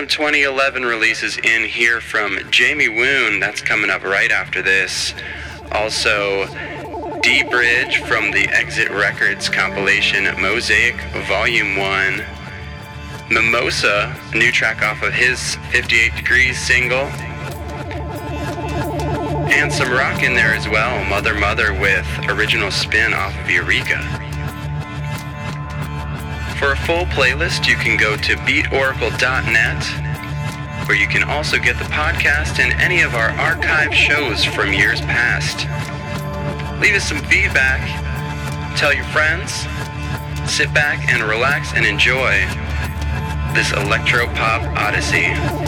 [0.00, 3.38] some 2011 releases in here from Jamie Woon.
[3.38, 5.12] That's coming up right after this.
[5.72, 6.46] Also,
[7.20, 10.94] D Bridge from the Exit Records compilation Mosaic
[11.28, 12.24] Volume 1.
[13.30, 17.04] Mimosa, new track off of his 58 Degrees single.
[19.52, 21.04] And some rock in there as well.
[21.10, 24.19] Mother Mother with original spin off of Eureka.
[26.90, 32.72] Full playlist, you can go to beatoracle.net, where you can also get the podcast and
[32.80, 35.68] any of our archive shows from years past.
[36.82, 37.78] Leave us some feedback,
[38.76, 39.52] tell your friends,
[40.50, 42.40] sit back and relax and enjoy
[43.54, 45.59] this electro pop odyssey.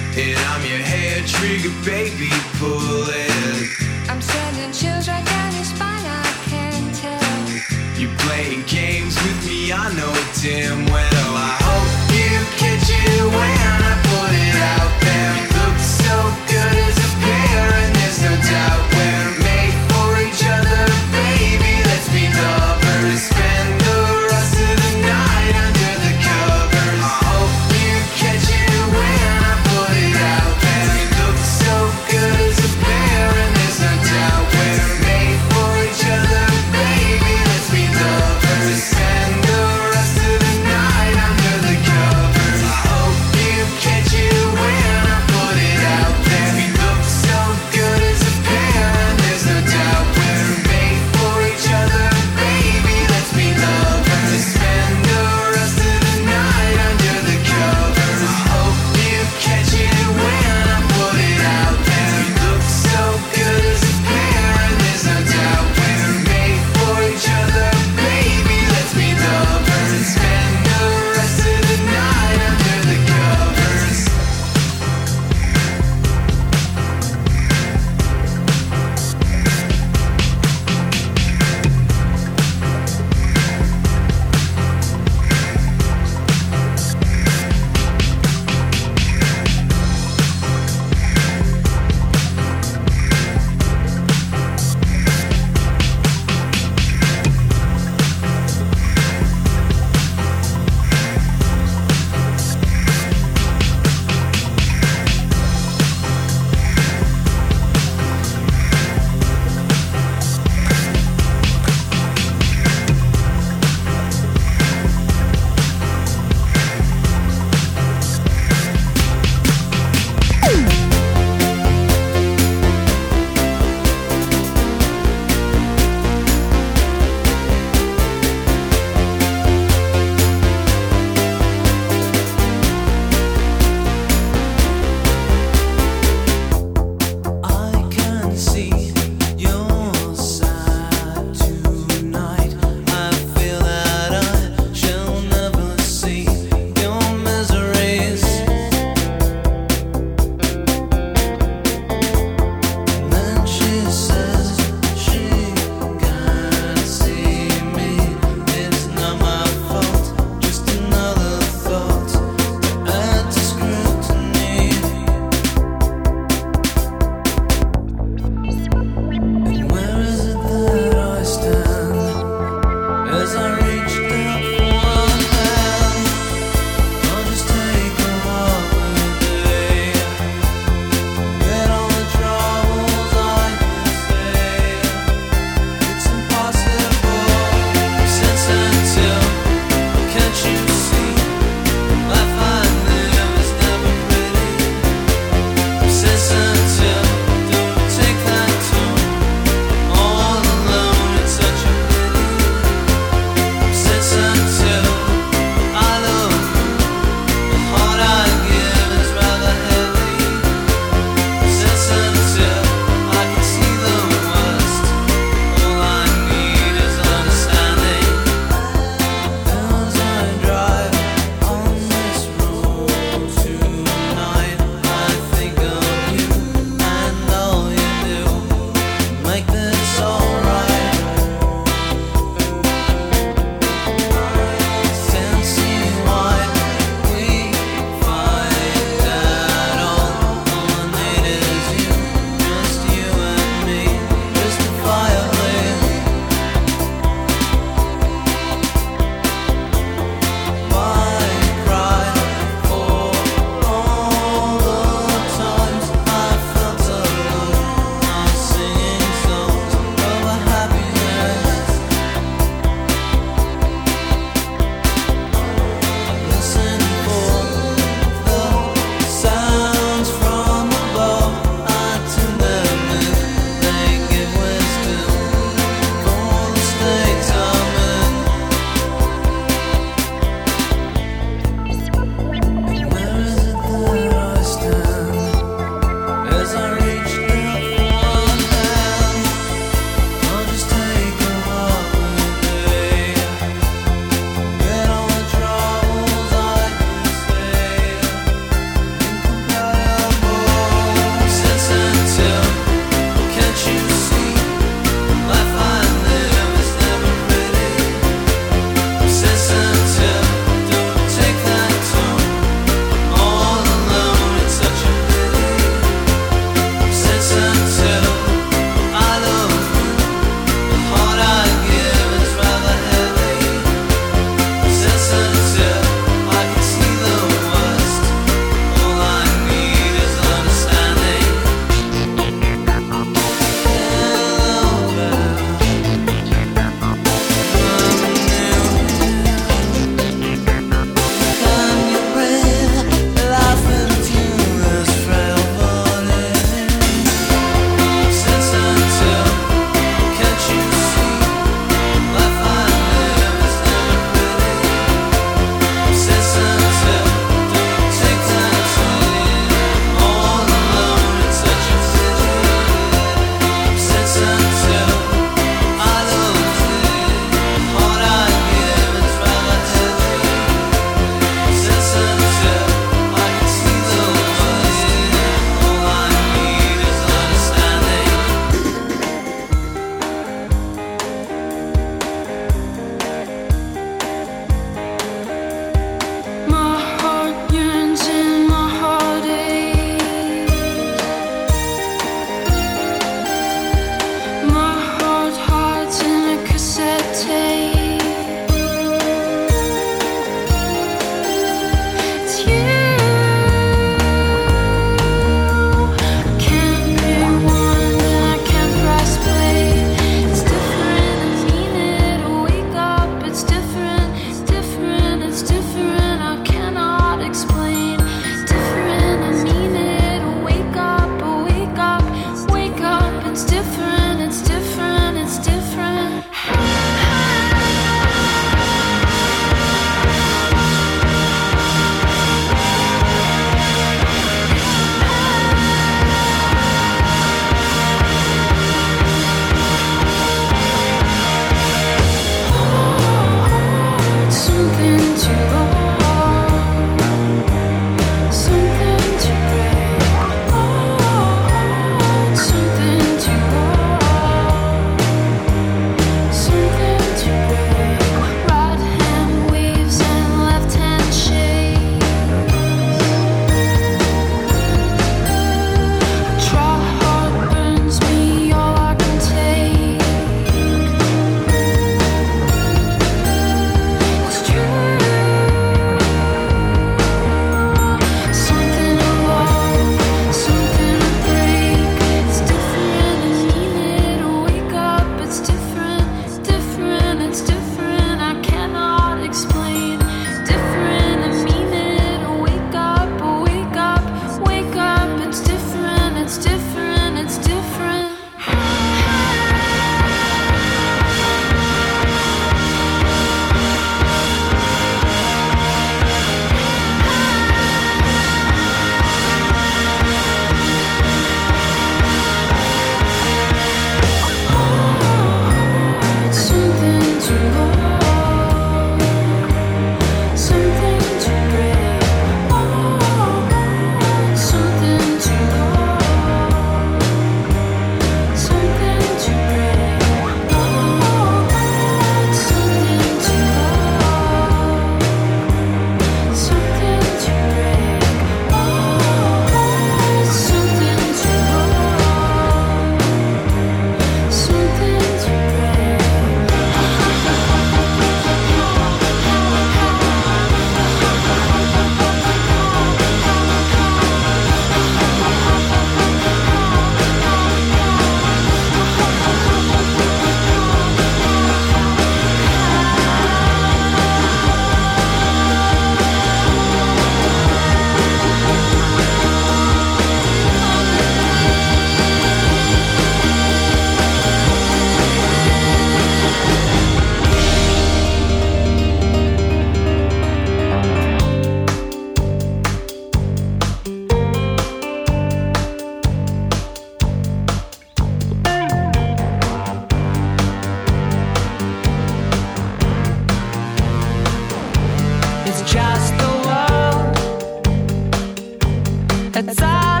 [599.43, 600.00] That's all.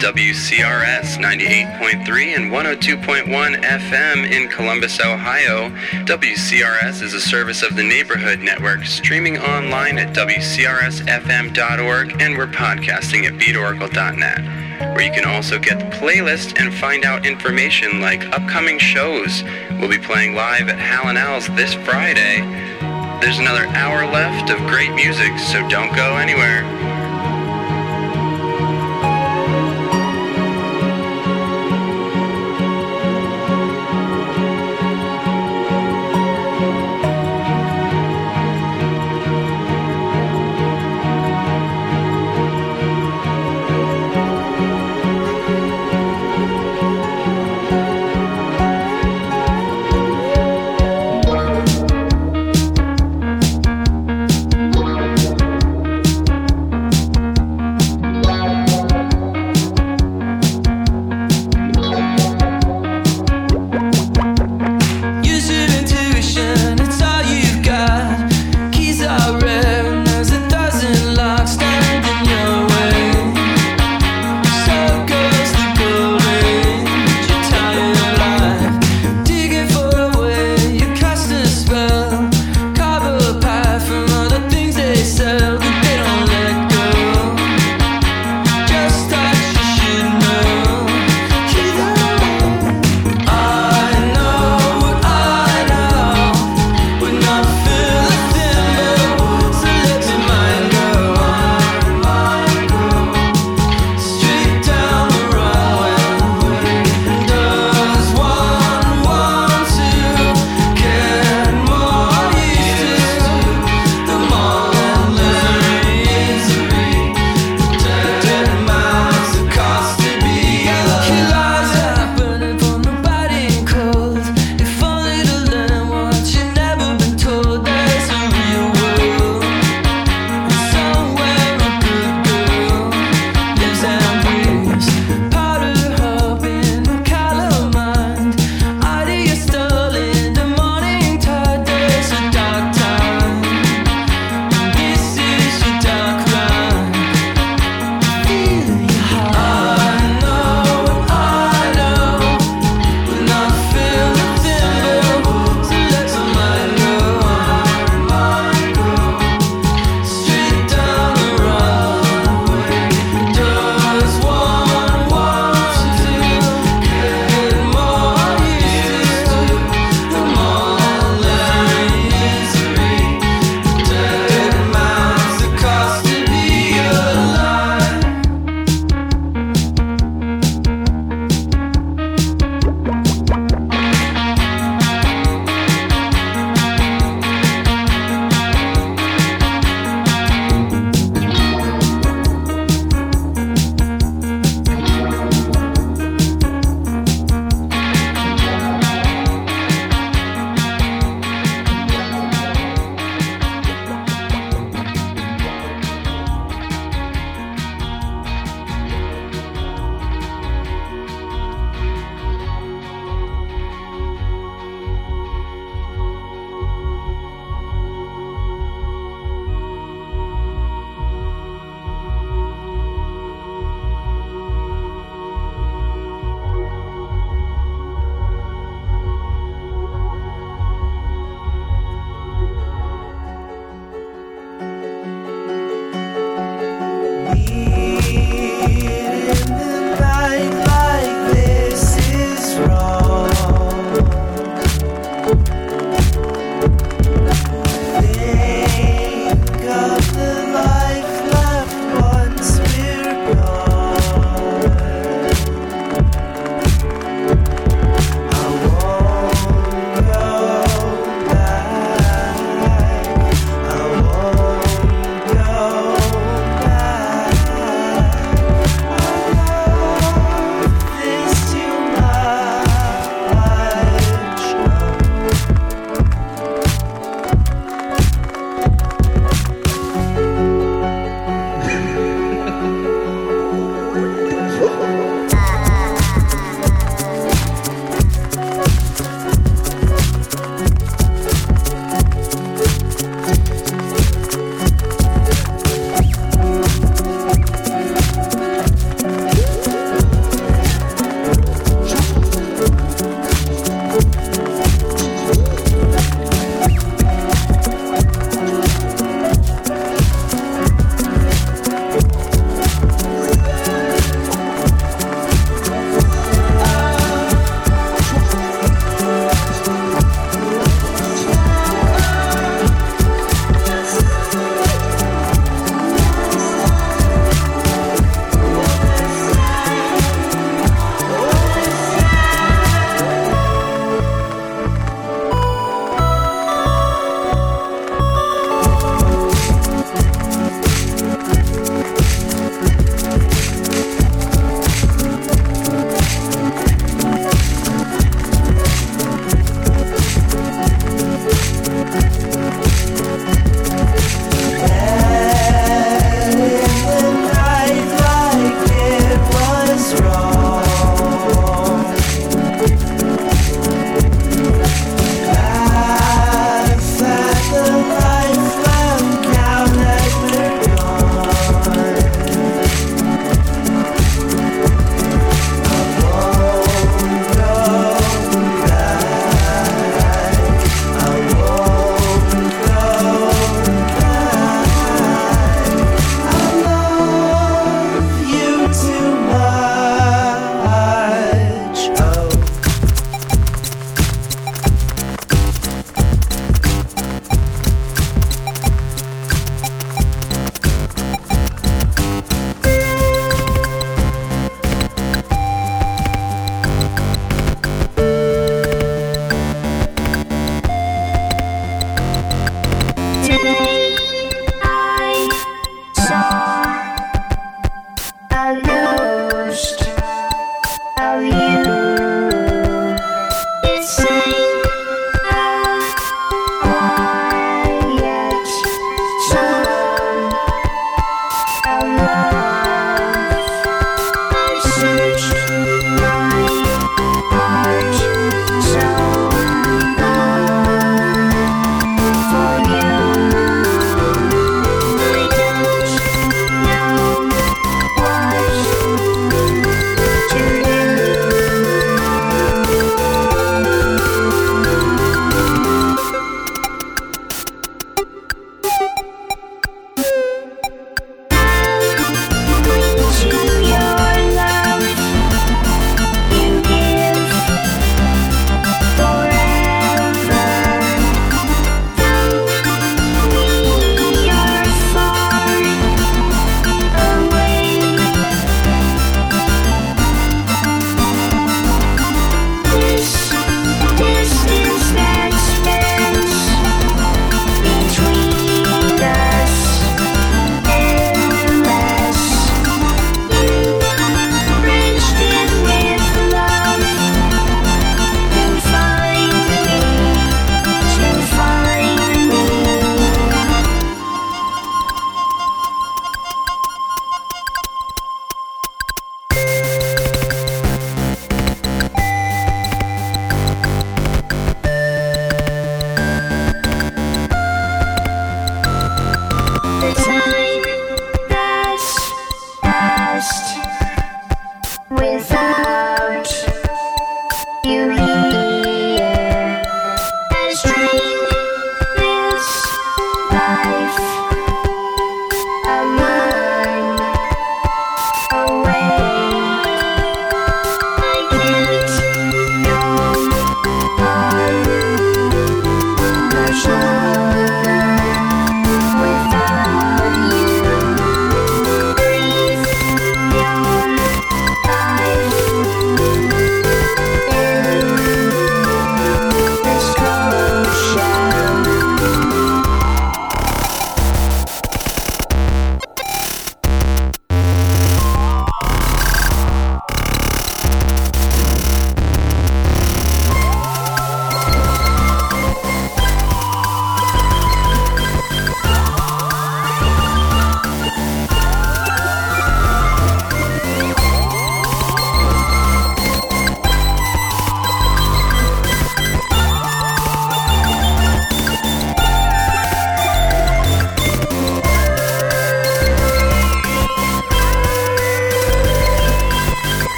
[0.00, 5.68] WCRS 98.3 and 102.1 FM in Columbus, Ohio.
[6.06, 13.26] WCRS is a service of the Neighborhood Network, streaming online at WCRSFM.org, and we're podcasting
[13.26, 18.78] at beatoracle.net, where you can also get the playlist and find out information like upcoming
[18.78, 19.44] shows.
[19.72, 22.40] We'll be playing live at Hal & Al's this Friday.
[23.20, 26.99] There's another hour left of great music, so don't go anywhere.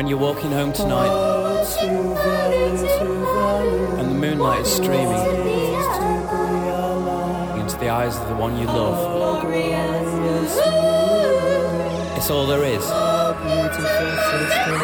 [0.00, 1.12] When you're walking home tonight
[3.98, 5.12] and the moonlight is streaming
[7.60, 9.44] into the eyes of the one you love,
[12.16, 12.82] it's all there is.
[12.90, 14.16] our beautiful
[14.48, 14.80] sister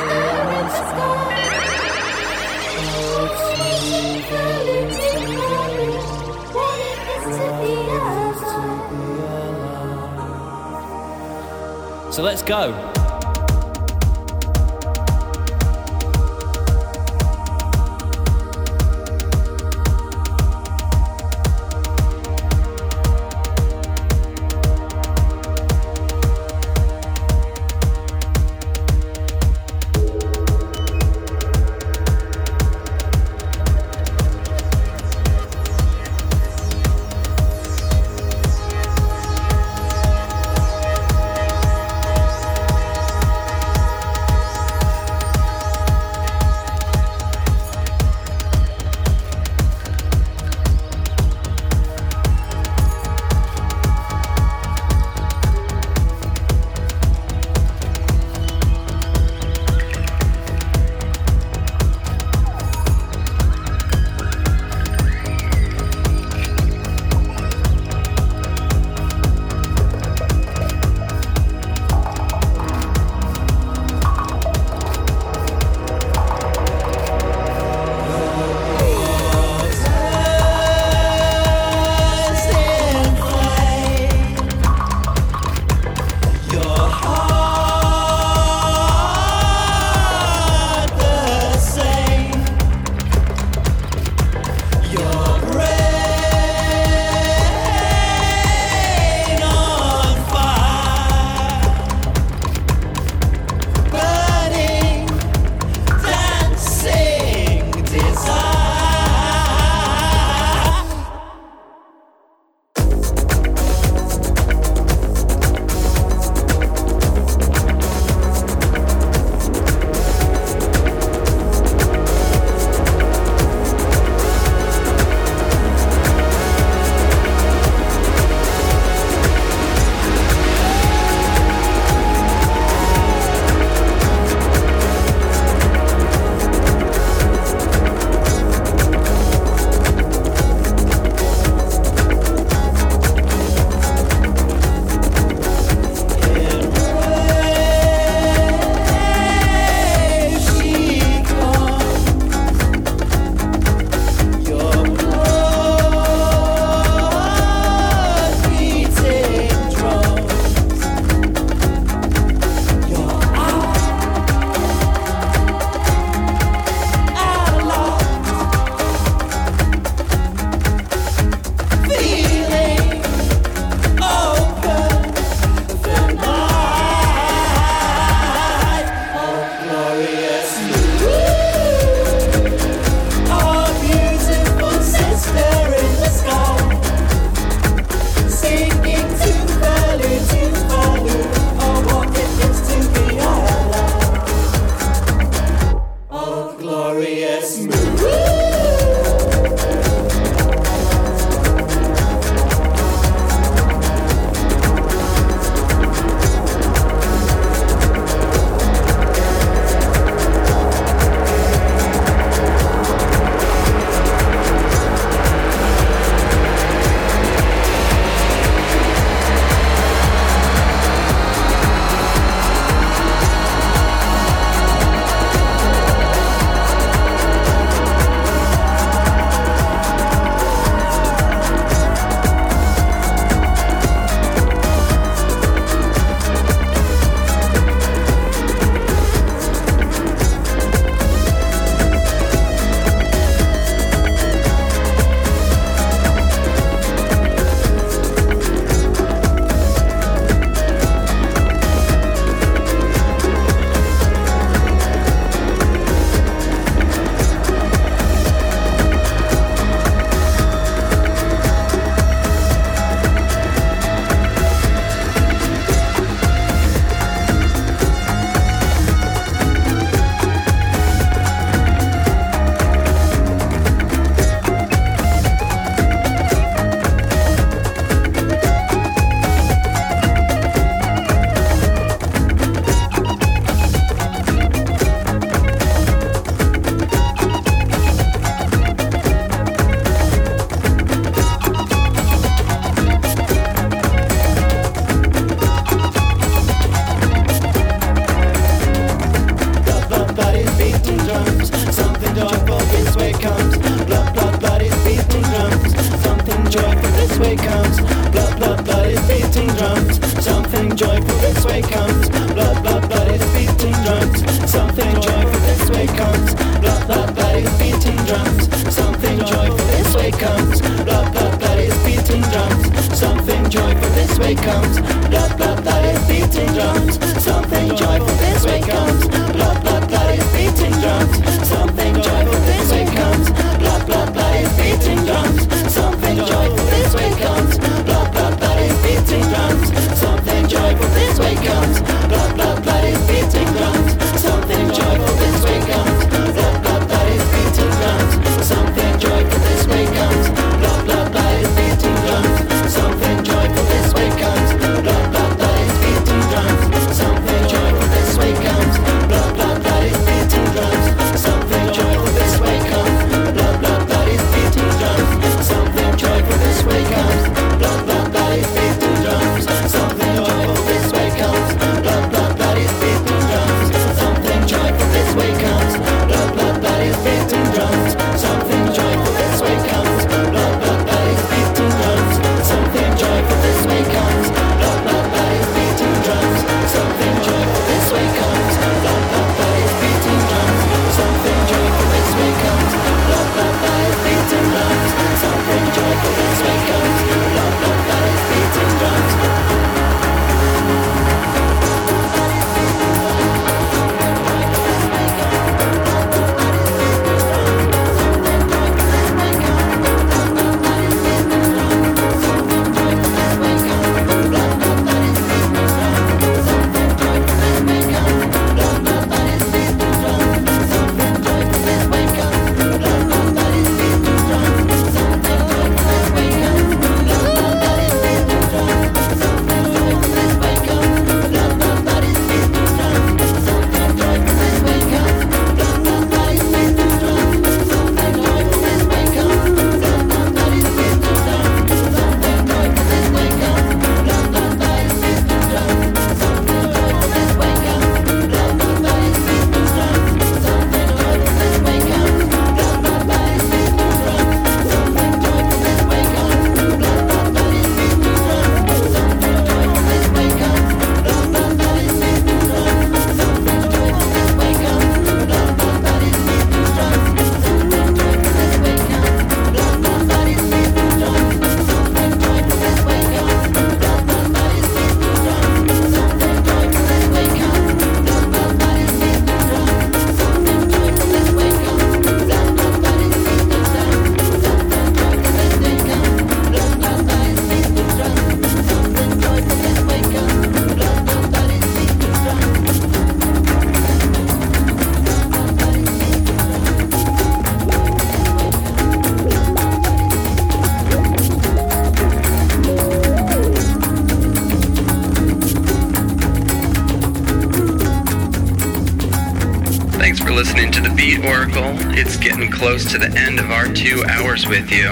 [512.99, 514.89] to the end of our two hours with you.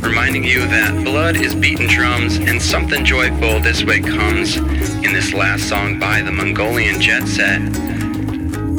[0.00, 5.32] Reminding you that blood is beaten drums and something joyful this way comes in this
[5.32, 7.60] last song by the Mongolian Jet Set.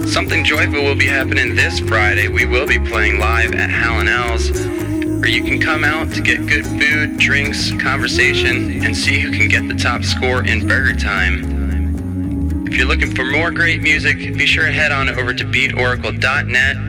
[0.10, 2.28] Something joyful will be happening this Friday.
[2.28, 6.22] We will be playing live at Hal & Al's, where you can come out to
[6.22, 12.68] get good food, drinks, conversation, and see who can get the top score in BurgerTime.
[12.68, 16.83] If you're looking for more great music, be sure to head on over to beatoracle.net.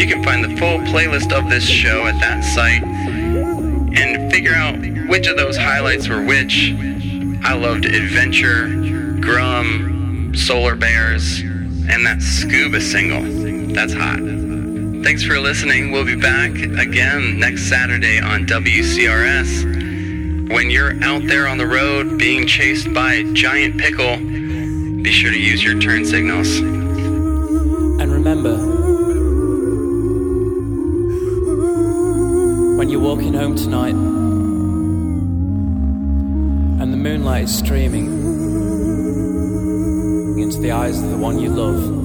[0.00, 4.76] You can find the full playlist of this show at that site and figure out
[5.10, 6.72] which of those highlights were which.
[7.44, 8.68] I loved Adventure,
[9.20, 13.74] Grum, Solar Bears, and that Scuba single.
[13.74, 14.20] That's hot.
[15.04, 15.92] Thanks for listening.
[15.92, 20.50] We'll be back again next Saturday on WCRS.
[20.50, 25.30] When you're out there on the road being chased by a giant pickle, be sure
[25.30, 26.79] to use your turn signals.
[33.40, 33.94] Home tonight.
[36.82, 38.04] And the moonlight is streaming
[40.38, 41.99] into the eyes of the one you love,